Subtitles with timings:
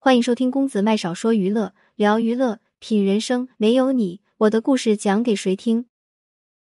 [0.00, 3.48] 欢迎收听公子麦少说娱乐，聊娱乐，品人生。
[3.56, 5.86] 没有你，我的故事讲给谁听？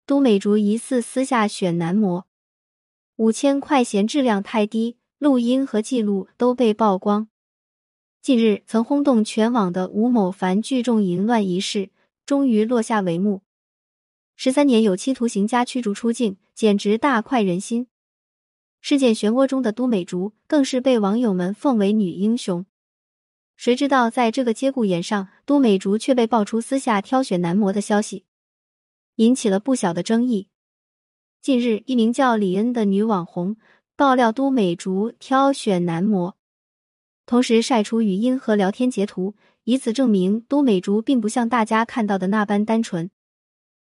[0.05, 2.27] 都美竹疑似私下选男模，
[3.17, 7.29] 五千块钱质量太低，录音和记录都被曝光。
[8.21, 11.89] 近日曾轰动全网的吴某凡聚众淫乱一事，
[12.27, 13.41] 终于落下帷幕。
[14.37, 17.87] 十三年有期徒刑加驱逐出境，简直大快人心。
[18.83, 22.67] 事件漩涡中的都美竹更是被网友们奉为女英雄。
[23.57, 28.25] 谁知道，在这个节骨眼上，都美竹却被爆出私下挑选男模的消息，
[29.17, 30.49] 引起了不小的争议。
[31.41, 33.57] 近日，一名叫李恩的女网红
[33.97, 36.37] 爆料都美竹挑选男模，
[37.27, 43.11] 同时晒出语音和聊天截图，以此证明都美竹并不像大家看到的那般单纯。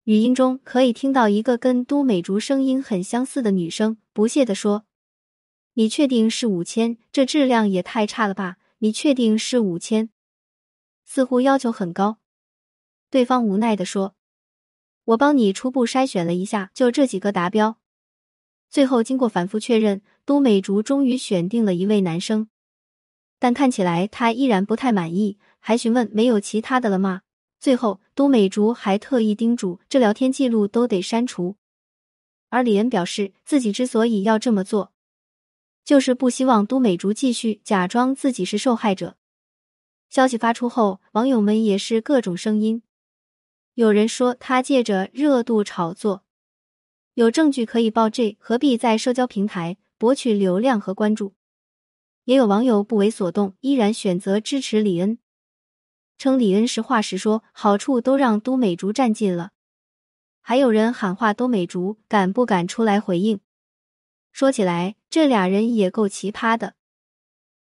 [0.03, 4.85] 语音中可以听到一个跟都美竹声音很相似的女生不屑地说
[5.73, 6.97] ：“你确定是五千？
[7.11, 10.09] 这质量也太差了吧！”你确定是五千？
[11.04, 12.20] 似乎要求很高。
[13.09, 14.16] 对方无奈的说
[15.06, 17.80] ：“我帮你初步筛选了一下，就这几个达标。”
[18.69, 22.50] 最后经过反复确认，都美竹终于选定了一位男生，
[23.39, 27.22] 但看起来他依然不太满意，还询问没有其他的了吗？
[27.59, 31.56] 最后，都美竹还特意叮嘱这聊天记录都得删除。
[32.50, 34.94] 而李恩表示，自己之所以要这么做。
[35.88, 39.16] 就是不希望都美竹继续假装自己是受害者。
[40.09, 42.83] 消息发出后，网友们也是各种声音。
[43.73, 46.25] 有人说他借着热度炒作，
[47.13, 51.35] 有证据可以报 J，，何必在社交平台博取流量和关注？
[52.25, 55.17] 也有网友不为所动，依然选择支持李恩，
[56.17, 59.51] 称李恩实话实说，好处都让都美竹占尽了。
[60.41, 63.39] 还有人喊话都美竹，敢不敢出来回应？
[64.38, 66.75] 说起来，这俩人也够奇葩的。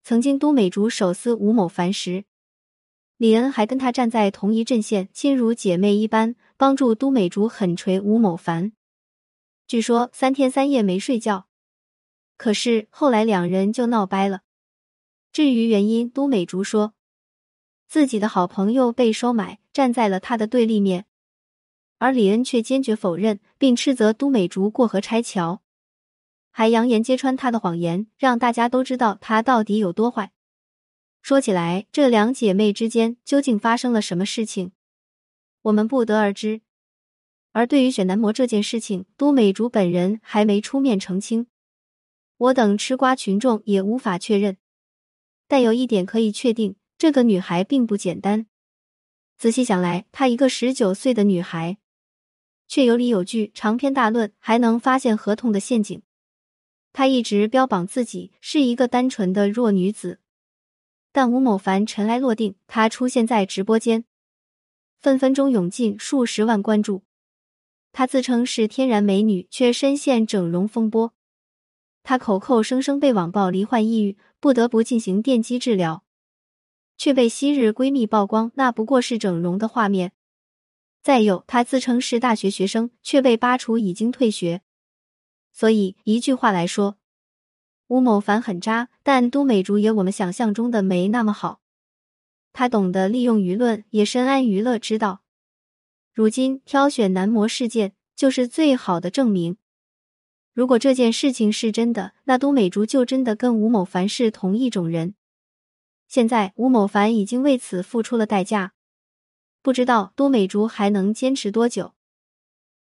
[0.02, 2.24] 曾经都美竹手撕吴某凡时，
[3.18, 8.72] 李恩还跟他站在同一阵线，亲如姐妹一般，帮助都美竹狠锤吴某凡。
[9.66, 11.46] 据说三天三夜没睡觉。
[12.38, 14.40] 可是后来两人就闹掰了。
[15.30, 16.94] 至于原因，都美竹说
[17.86, 21.04] 自己的好朋友被收买，站在了他的对立面，
[21.98, 25.60] 而李恩却坚决否认，并斥责都美竹过河拆桥。
[26.62, 30.30] 还扬言揭穿他的谎言，让大家都知道他到底有多坏。
[31.20, 34.70] 说起来，这两姐妹之间究竟发生了什么事情，
[35.62, 36.60] 我们不得而知。
[37.50, 41.48] 而对于选男模这件事情，都美竹本人还没出面澄清，
[42.36, 44.56] 我等吃瓜群众也无法确认。
[45.48, 48.46] 但有一点可以确定，这个女孩并不简单。
[49.36, 51.78] 仔细想来，她一个十九岁的女孩，
[52.68, 56.00] 却有理有据，长篇大论，还能发现合同的陷阱。
[56.92, 60.20] 她一直标榜自己是一个单纯的弱女子，
[61.10, 64.04] 但吴某凡尘埃落定，她出现在直播间，
[64.98, 67.02] 分分钟涌进数十万关注。
[67.92, 71.14] 她自称是天然美女，却深陷整容风波。
[72.02, 76.04] 她口口声声被网暴罹患抑郁，不得不进行电击治疗，
[76.96, 80.12] 却被昔日闺蜜曝光那不过是整容的画面。
[81.02, 84.62] 再有，她自称是大学学生，却被扒出已经退学。
[85.52, 86.96] 所以，一句话来说，
[87.88, 91.60] 吴某凡很渣，但都美竹也我们想象中的没那么好。
[92.54, 95.22] 他懂得利用舆论，也深谙娱乐之道。
[96.12, 99.56] 如今挑选男模事件就是最好的证明。
[100.52, 105.14] 如果这件事情是真的，那都美竹就真的跟吴某凡是同一种人。
[106.08, 108.74] 现在吴某凡已经为此付出了代价，
[109.62, 111.94] 不知道都美竹还能坚持多久。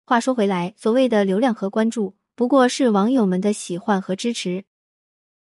[0.05, 2.17] 话说回来，所谓的流量和关注。
[2.41, 4.65] 不过是网友们的喜欢和支持，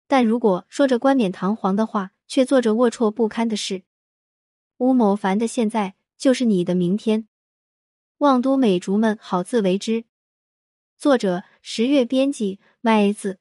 [0.06, 3.84] 但如果说着冠冕堂皇的话，却做着龌龊不堪的事，
[4.76, 7.26] 吴某凡的现在就是你的明天，
[8.18, 10.04] 望都美竹们好自为之。
[10.98, 13.38] 作者：十月，编辑：麦子。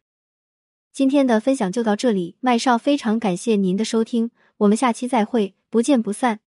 [0.94, 6.40] 今天的分享就到这里，麦少非常感谢您的收听，我们下期再会，不见不散。